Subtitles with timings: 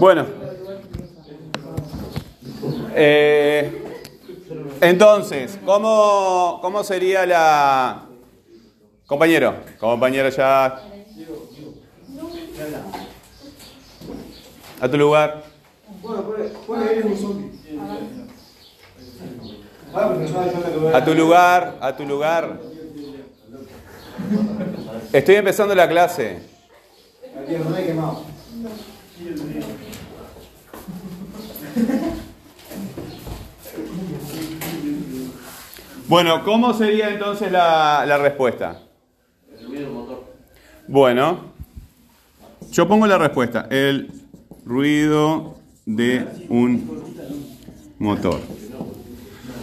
[0.00, 0.26] Bueno.
[2.94, 3.82] Eh,
[4.80, 8.06] entonces, ¿cómo, ¿cómo sería la...
[9.06, 10.82] Compañero, compañero ya...
[14.80, 15.42] A tu lugar.
[20.94, 22.60] A tu lugar, a tu lugar.
[25.12, 26.40] Estoy empezando la clase.
[36.08, 38.80] Bueno, ¿cómo sería entonces la, la respuesta?
[40.86, 41.52] Bueno,
[42.70, 43.66] yo pongo la respuesta.
[43.70, 44.10] El
[44.64, 46.88] ruido de un
[47.98, 48.40] motor.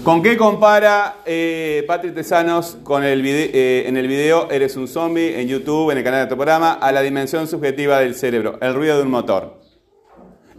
[0.05, 4.87] ¿Con qué compara eh, Patrick Tesanos con el vide- eh, en el video Eres un
[4.87, 8.59] zombie en YouTube, en el canal de tu programa, a la dimensión subjetiva del cerebro,
[8.61, 9.59] el ruido de un motor?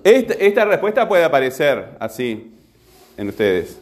[0.03, 2.55] Esta, esta respuesta puede aparecer así
[3.17, 3.79] en ustedes.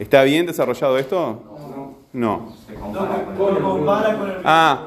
[0.00, 1.44] ¿Está bien desarrollado esto?
[2.12, 2.52] No.
[4.44, 4.86] Ah,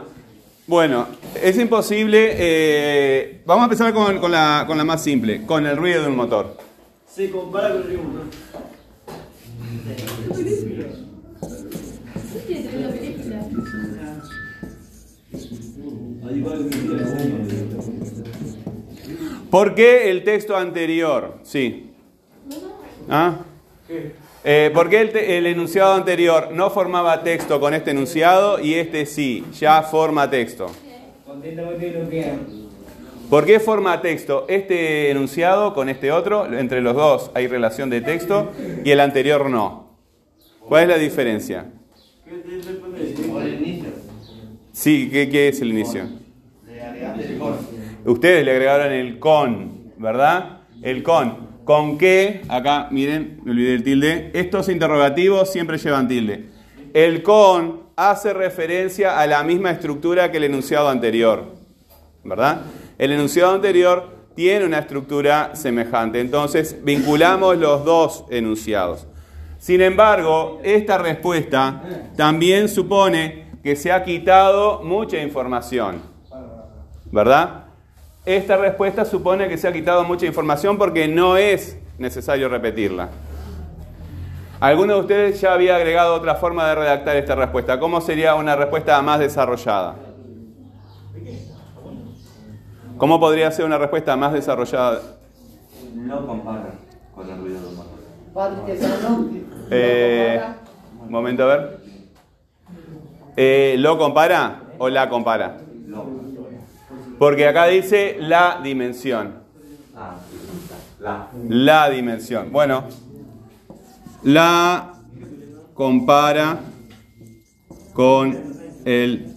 [0.67, 1.07] bueno,
[1.41, 2.31] es imposible.
[2.33, 6.09] eh, vamos a empezar con, con la, con la más simple, con el ruido de
[6.09, 6.57] un motor.
[7.07, 7.99] Se compara con el río.
[19.49, 21.39] ¿Por qué el texto anterior?
[21.43, 21.91] Sí.
[23.09, 23.37] ¿Ah?
[24.43, 29.05] Eh, ¿Por qué el, el enunciado anterior no formaba texto con este enunciado y este
[29.05, 30.67] sí, ya forma texto?
[33.29, 36.45] ¿Por qué forma texto este enunciado con este otro?
[36.51, 38.51] Entre los dos hay relación de texto
[38.83, 39.89] y el anterior no.
[40.67, 41.65] ¿Cuál es la diferencia?
[44.79, 46.07] Sí, ¿qué, es el inicio?
[48.05, 50.61] Ustedes le agregaron el con, ¿verdad?
[50.81, 51.49] El con.
[51.65, 52.43] ¿Con qué?
[52.47, 54.31] Acá, miren, me olvidé el tilde.
[54.33, 56.45] Estos interrogativos siempre llevan tilde.
[56.93, 61.57] El con hace referencia a la misma estructura que el enunciado anterior,
[62.23, 62.61] ¿verdad?
[62.97, 66.21] El enunciado anterior tiene una estructura semejante.
[66.21, 69.07] Entonces, vinculamos los dos enunciados.
[69.57, 71.83] Sin embargo, esta respuesta
[72.15, 76.01] también supone que se ha quitado mucha información.
[77.11, 77.65] ¿Verdad?
[78.25, 83.09] Esta respuesta supone que se ha quitado mucha información porque no es necesario repetirla.
[84.59, 87.79] ¿Alguno de ustedes ya había agregado otra forma de redactar esta respuesta?
[87.79, 89.95] ¿Cómo sería una respuesta más desarrollada?
[92.97, 94.99] ¿Cómo podría ser una respuesta más desarrollada?
[95.95, 96.71] No compara
[97.15, 97.99] con el ruido del motor.
[99.71, 100.41] Eh,
[101.01, 101.78] un momento, a ver.
[103.41, 105.61] Eh, ¿Lo compara o la compara?
[107.17, 109.35] Porque acá dice la dimensión.
[111.47, 112.51] La dimensión.
[112.51, 112.83] Bueno,
[114.23, 114.91] la
[115.73, 116.59] compara
[117.93, 118.37] con
[118.83, 119.33] el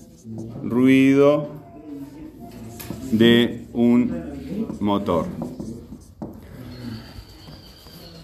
[0.64, 1.46] ruido
[3.12, 5.26] de un motor.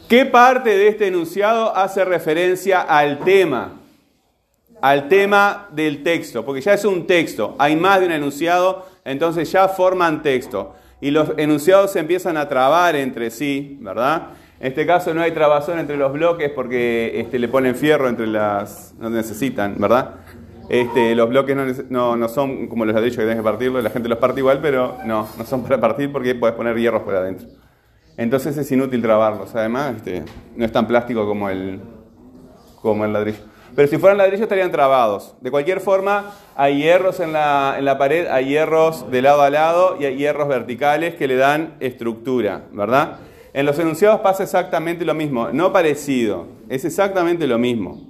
[0.09, 3.78] ¿Qué parte de este enunciado hace referencia al tema?
[4.81, 9.51] Al tema del texto, porque ya es un texto, hay más de un enunciado, entonces
[9.51, 10.75] ya forman texto.
[11.01, 14.29] Y los enunciados se empiezan a trabar entre sí, ¿verdad?
[14.61, 18.27] En este caso no hay trabazón entre los bloques porque este, le ponen fierro entre
[18.27, 18.95] las...
[18.99, 20.17] no necesitan, ¿verdad?
[20.69, 23.91] Este, los bloques no, no- no son como los ladrillos que tenés que partirlo, la
[23.91, 27.15] gente los parte igual, pero no, no son para partir porque puedes poner hierros por
[27.15, 27.47] adentro.
[28.17, 29.55] Entonces es inútil trabarlos.
[29.55, 30.25] Además, este,
[30.57, 31.81] no es tan plástico como el,
[32.83, 33.39] como el ladrillo.
[33.75, 35.35] Pero si fueran ladrillos estarían trabados.
[35.41, 39.51] De cualquier forma, hay hierros en la, en la pared, hay hierros de lado a
[39.51, 43.19] lado y hay hierros verticales que le dan estructura, ¿verdad?
[43.53, 48.07] En los enunciados pasa exactamente lo mismo, no parecido, es exactamente lo mismo.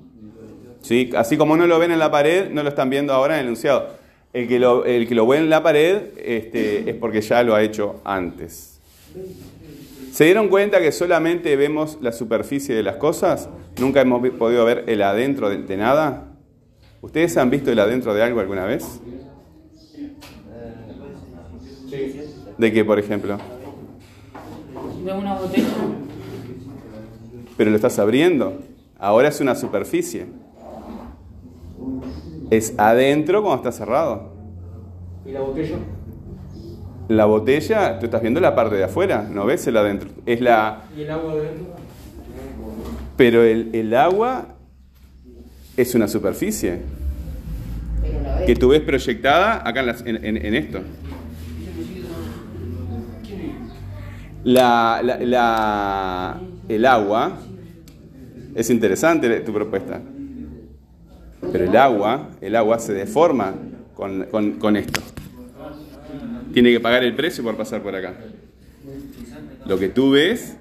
[0.83, 1.11] ¿Sí?
[1.17, 3.47] Así como no lo ven en la pared, no lo están viendo ahora en el
[3.47, 3.89] enunciado.
[4.33, 7.55] El que lo, el que lo ve en la pared este, es porque ya lo
[7.55, 8.81] ha hecho antes.
[10.19, 13.49] ¿Se dieron cuenta que solamente vemos la superficie de las cosas?
[13.79, 16.33] ¿Nunca hemos podido ver el adentro de, de nada?
[17.01, 19.01] ¿Ustedes han visto el adentro de algo alguna vez?
[22.59, 23.39] ¿De qué, por ejemplo?
[25.05, 25.69] de una botella.
[27.57, 28.59] Pero lo estás abriendo.
[28.99, 30.27] Ahora es una superficie.
[32.51, 34.33] Es adentro cuando está cerrado.
[35.25, 35.77] ¿Y la botella?
[37.09, 40.11] La botella, tú estás viendo la parte de afuera, no ves el adentro.
[40.27, 41.75] Es la, ¿Y el agua de dentro?
[43.17, 44.49] pero el, el agua
[45.77, 46.81] es una superficie
[48.47, 50.81] que tú ves proyectada acá en, las- en- en- en esto.
[54.45, 57.39] La, la- la- el agua,
[58.55, 60.01] es interesante tu propuesta,
[61.53, 63.55] pero el agua, el agua se deforma
[63.95, 65.01] con, con- con esto.
[66.53, 68.15] Tiene que pagar el precio por pasar por acá.
[69.67, 70.57] Lo que tú ves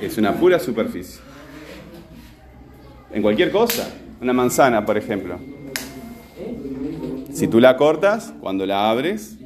[0.00, 1.20] es una pura superficie.
[3.12, 3.90] En cualquier cosa,
[4.20, 5.38] una manzana, por ejemplo.
[7.32, 9.36] Si tú la cortas, cuando la abres,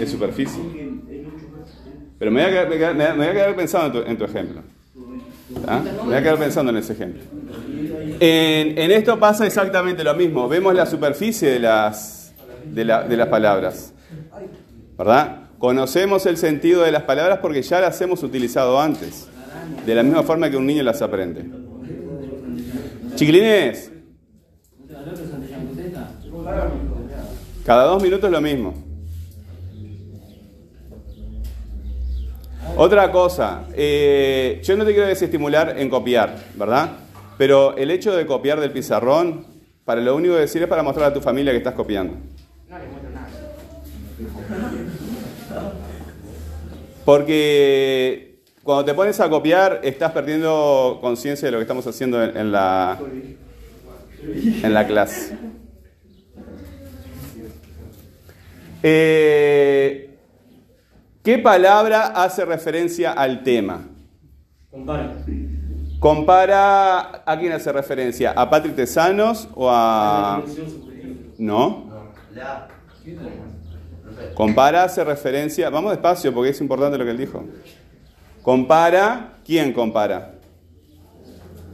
[0.00, 0.60] es superficie.
[2.18, 4.62] Pero me voy a quedar, me voy a- quedar pensando en tu, en tu ejemplo.
[5.64, 5.80] ¿Tá?
[5.80, 7.22] Me voy a quedar pensando en ese ejemplo.
[8.18, 10.48] En, en esto pasa exactamente lo mismo.
[10.48, 12.32] Vemos la superficie de las,
[12.64, 13.92] de, la- de las palabras.
[14.98, 15.42] ¿Verdad?
[15.58, 19.28] Conocemos el sentido de las palabras porque ya las hemos utilizado antes.
[19.84, 21.44] De la misma forma que un niño las aprende.
[23.14, 23.90] Chiquilines,
[27.64, 28.74] cada dos minutos lo mismo.
[32.74, 36.90] Otra cosa, eh, yo no te quiero desestimular en copiar, ¿verdad?
[37.38, 39.46] Pero el hecho de copiar del pizarrón,
[39.84, 42.14] para lo único que decir es para mostrar a tu familia que estás copiando.
[47.04, 52.36] Porque cuando te pones a copiar, estás perdiendo conciencia de lo que estamos haciendo en,
[52.36, 52.98] en la,
[54.22, 55.38] en la clase.
[58.82, 60.05] Eh,
[61.26, 63.80] ¿Qué palabra hace referencia al tema?
[64.70, 65.12] Compara.
[65.98, 70.40] Compara a quién hace referencia, a Patrick Tesanos o a...
[71.36, 71.90] No.
[74.34, 77.44] Compara hace referencia, vamos despacio porque es importante lo que él dijo.
[78.42, 80.36] Compara, ¿quién compara?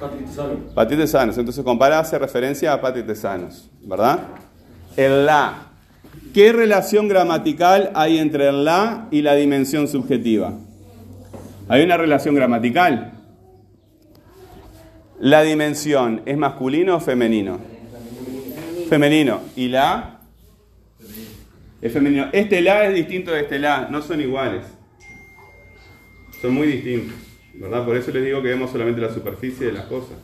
[0.00, 0.54] Patrick Tesano.
[0.74, 1.36] Patrick Tesanos.
[1.36, 4.18] Entonces compara hace referencia a Patrick Tesanos, ¿verdad?
[4.96, 5.71] El la.
[6.34, 10.58] ¿Qué relación gramatical hay entre el la y la dimensión subjetiva?
[11.68, 13.12] Hay una relación gramatical.
[15.20, 17.60] La dimensión es masculino o femenino?
[18.88, 19.40] Femenino.
[19.56, 20.20] ¿Y la?
[21.80, 22.28] Es femenino.
[22.32, 24.64] Este la es distinto de este la, no son iguales.
[26.40, 27.16] Son muy distintos,
[27.54, 27.84] ¿verdad?
[27.84, 30.16] Por eso les digo que vemos solamente la superficie de las cosas.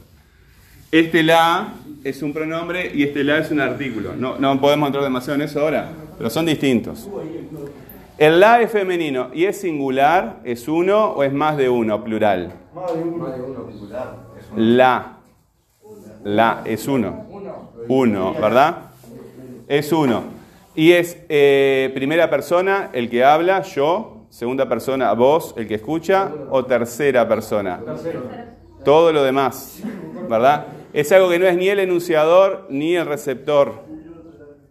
[0.91, 4.15] Este la es un pronombre y este la es un artículo.
[4.17, 7.07] No, no podemos entrar demasiado en eso ahora, pero son distintos.
[8.17, 12.53] El la es femenino y es singular, es uno o es más de uno, plural.
[14.57, 15.19] La.
[16.25, 17.27] La es uno.
[17.87, 18.77] Uno, ¿verdad?
[19.69, 20.23] Es uno.
[20.75, 26.33] Y es eh, primera persona el que habla, yo, segunda persona vos, el que escucha,
[26.51, 27.81] o tercera persona.
[28.85, 29.83] Todo lo demás,
[30.31, 30.67] ¿verdad?
[30.99, 33.85] Es algo que no es ni el enunciador ni el receptor.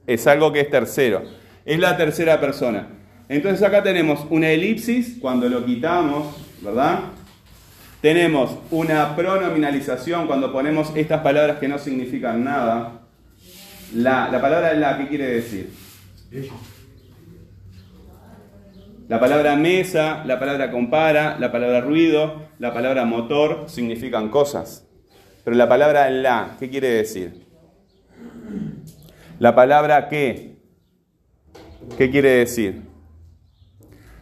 [0.06, 1.22] Es algo que es tercero.
[1.64, 2.90] Es la tercera persona.
[3.30, 7.00] Entonces acá tenemos una elipsis, cuando lo quitamos, ¿verdad?
[8.02, 13.04] Tenemos una pronominalización cuando ponemos estas palabras que no significan nada.
[13.96, 15.72] La, la palabra la, ¿qué quiere decir?
[19.08, 24.87] La palabra mesa, la palabra compara, la palabra ruido, la palabra motor significan cosas.
[25.48, 27.46] Pero la palabra la, ¿qué quiere decir?
[29.40, 30.58] La palabra qué,
[31.98, 32.82] ¿qué quiere decir?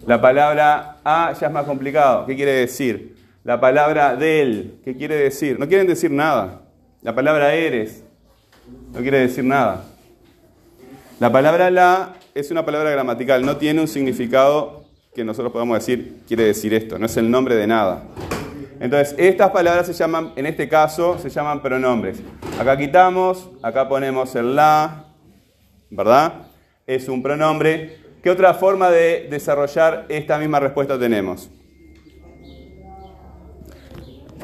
[0.06, 3.16] La palabra a ya es más complicado, ¿qué quiere decir?
[3.44, 5.58] La palabra del, ¿qué quiere decir?
[5.58, 6.62] No quieren decir nada.
[7.02, 8.04] La palabra eres,
[8.94, 9.84] no quiere decir nada.
[11.20, 14.86] La palabra la es una palabra gramatical, no tiene un significado
[15.16, 18.04] que nosotros podamos decir, quiere decir esto, no es el nombre de nada.
[18.86, 22.22] Entonces, estas palabras se llaman, en este caso, se llaman pronombres.
[22.60, 25.08] Acá quitamos, acá ponemos el la,
[25.89, 26.50] ¿verdad?
[26.86, 27.98] Es un pronombre.
[28.22, 31.50] ¿Qué otra forma de desarrollar esta misma respuesta tenemos?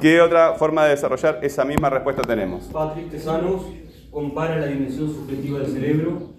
[0.01, 2.63] ¿Qué otra forma de desarrollar esa misma respuesta tenemos?
[2.63, 3.61] Patrick Tesanos
[4.09, 6.33] compara la dimensión subjetiva del cerebro.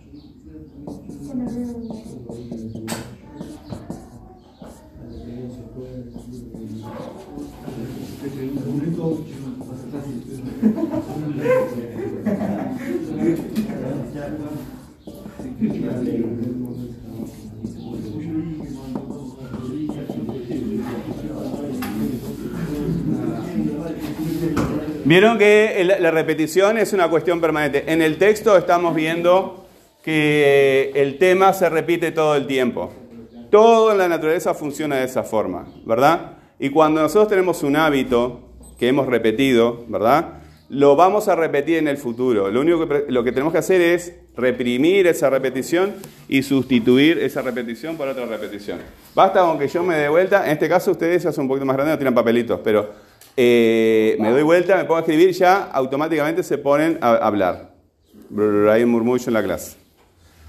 [25.04, 27.84] Vieron que la repetición es una cuestión permanente.
[27.86, 29.66] En el texto estamos viendo
[30.02, 32.92] que el tema se repite todo el tiempo.
[33.50, 36.38] Todo en la naturaleza funciona de esa forma, ¿verdad?
[36.58, 38.40] Y cuando nosotros tenemos un hábito
[38.78, 40.41] que hemos repetido, ¿verdad?
[40.72, 42.50] Lo vamos a repetir en el futuro.
[42.50, 45.92] Lo único que, lo que tenemos que hacer es reprimir esa repetición
[46.28, 48.78] y sustituir esa repetición por otra repetición.
[49.14, 51.66] Basta con que yo me dé vuelta, en este caso ustedes ya son un poquito
[51.66, 52.88] más grandes, no tiran papelitos, pero
[53.36, 57.74] eh, me doy vuelta, me pongo a escribir ya automáticamente se ponen a hablar.
[58.70, 59.76] Hay un murmullo en la clase.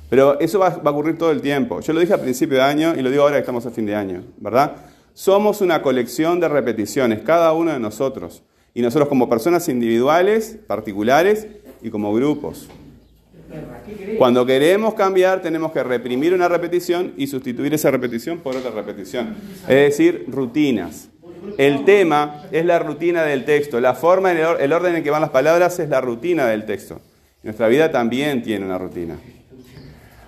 [0.10, 1.82] Pero eso va, a ocurrir todo el tiempo.
[1.82, 3.86] Yo lo dije al principio de año y lo digo ahora que estamos a fin
[3.86, 4.72] de año, ¿verdad?
[5.14, 8.42] Somos una colección de repeticiones, cada uno de nosotros.
[8.74, 11.48] Y nosotros como personas individuales, particulares
[11.82, 12.68] y como grupos.
[14.18, 19.36] Cuando queremos cambiar, tenemos que reprimir una repetición y sustituir esa repetición por otra repetición.
[19.64, 21.10] Es decir, rutinas.
[21.58, 23.80] El tema es la rutina del texto.
[23.80, 27.02] La forma, el orden en que van las palabras es la rutina del texto.
[27.44, 29.18] Nuestra vida también tiene una rutina.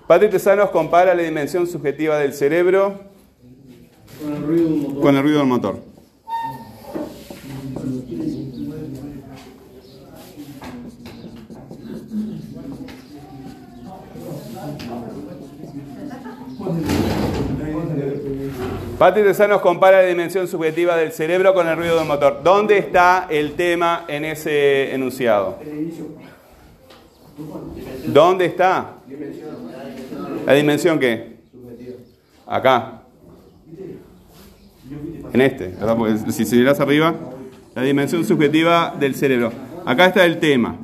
[0.08, 3.00] Patrick Tesanos compara la dimensión subjetiva del cerebro
[5.02, 5.95] Con el ruido del motor.
[18.98, 22.40] Patrick Tesanos compara la dimensión subjetiva del cerebro con el ruido del motor.
[22.44, 25.60] ¿Dónde está el tema en ese enunciado?
[28.06, 28.94] ¿Dónde está?
[30.46, 31.36] ¿La dimensión qué?
[32.48, 33.02] Acá.
[35.34, 35.98] En este, ¿verdad?
[35.98, 37.16] Porque si se miras arriba,
[37.76, 39.52] la dimensión subjetiva del cerebro.
[39.86, 40.78] Acá está el tema.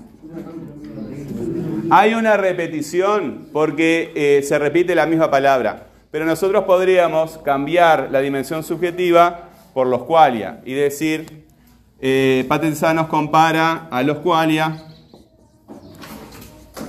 [1.89, 8.20] Hay una repetición porque eh, se repite la misma palabra, pero nosotros podríamos cambiar la
[8.20, 11.46] dimensión subjetiva por los qualia y decir,
[12.01, 14.84] eh, Patenza nos compara a los qualia,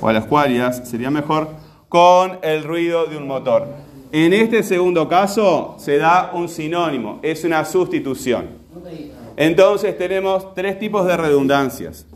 [0.00, 1.48] o a las qualias, sería mejor,
[1.88, 3.68] con el ruido de un motor.
[4.10, 8.48] En este segundo caso se da un sinónimo, es una sustitución.
[9.36, 12.06] Entonces tenemos tres tipos de redundancias.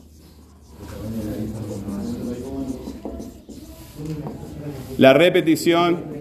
[4.98, 6.15] La repetición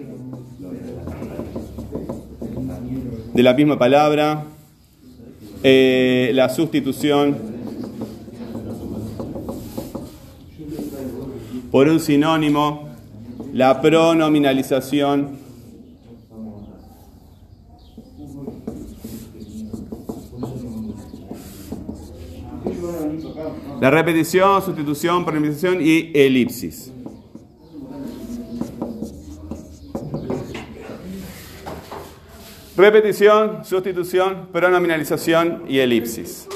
[3.36, 4.46] de la misma palabra,
[5.62, 7.36] eh, la sustitución.
[11.70, 12.88] Por un sinónimo,
[13.52, 15.36] la pronominalización.
[23.82, 26.90] La repetición, sustitución, pronominalización y elipsis.
[32.76, 36.46] Repetición, sustitución, pronominalización y elipsis.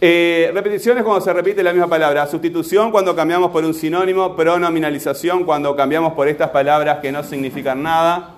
[0.00, 2.26] Eh, repetición es cuando se repite la misma palabra.
[2.26, 4.34] Sustitución cuando cambiamos por un sinónimo.
[4.34, 8.34] Pronominalización cuando cambiamos por estas palabras que no significan nada.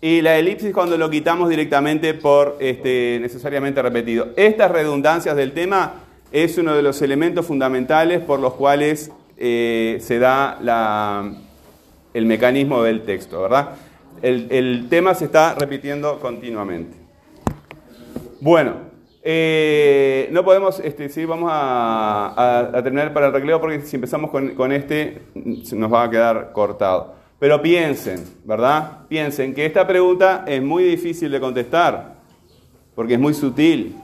[0.00, 4.28] Y la elipsis cuando lo quitamos directamente por este, necesariamente repetido.
[4.36, 5.94] Estas redundancias del tema
[6.30, 10.56] es uno de los elementos fundamentales por los cuales eh, se da
[12.14, 13.70] el mecanismo del texto, ¿verdad?
[14.22, 16.96] El, tema se está repitiendo continuamente.
[18.40, 18.74] Bueno,
[19.22, 24.54] eh, no podemos, este, sí, vamos a, terminar para el recreo porque si empezamos con,
[24.54, 27.14] con este nos va a quedar cortado.
[27.38, 29.06] Pero piensen, ¿verdad?
[29.08, 32.16] Piensen que esta pregunta es muy difícil de contestar
[32.94, 33.94] porque es muy sutil.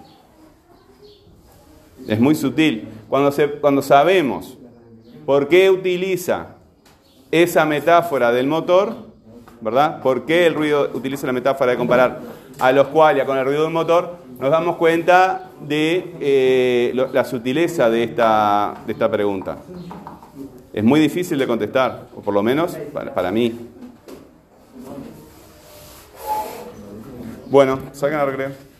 [2.06, 2.86] Es muy sutil.
[3.08, 4.56] Cuando, se, cuando sabemos
[5.26, 6.56] por qué utiliza
[7.32, 9.13] esa metáfora del motor,
[9.64, 10.00] ¿verdad?
[10.02, 12.20] ¿Por qué el ruido utiliza la metáfora de comparar
[12.60, 14.16] a los qualia con el ruido del motor?
[14.38, 19.56] Nos damos cuenta de eh, la sutileza de esta, de esta pregunta.
[20.72, 23.70] Es muy difícil de contestar, o por lo menos para, para mí.
[27.46, 28.73] Bueno, salgan a recreo.